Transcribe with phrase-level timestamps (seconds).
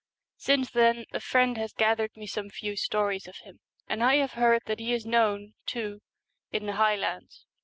[0.37, 4.33] Since then a friend has gathered me some few stories of him, and I have
[4.33, 6.01] heard that he is known, too,
[6.51, 7.45] in the highlands.